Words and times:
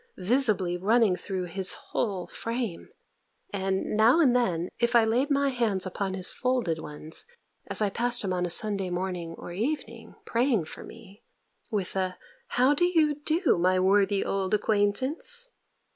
visibly 0.17 0.77
running 0.77 1.15
through 1.15 1.43
his 1.43 1.73
whole 1.73 2.25
frame: 2.25 2.89
and, 3.53 3.95
now 3.95 4.19
and 4.19 4.35
then, 4.35 4.67
if 4.79 4.95
I 4.95 5.05
laid 5.05 5.29
my 5.29 5.49
hands 5.49 5.85
upon 5.85 6.15
his 6.15 6.31
folded 6.33 6.79
ones, 6.79 7.27
as 7.67 7.83
I 7.83 7.91
passed 7.91 8.23
him 8.23 8.33
on 8.33 8.43
a 8.43 8.49
Sunday 8.49 8.89
morning 8.89 9.35
or 9.37 9.51
evening, 9.51 10.15
praying 10.25 10.65
for 10.65 10.83
me, 10.83 11.21
with 11.69 11.95
a 11.95 12.17
"_How 12.53 12.75
do 12.75 12.85
you, 12.85 13.15
my 13.59 13.79
worthy 13.79 14.25
old 14.25 14.55
acquaintance? 14.55 15.51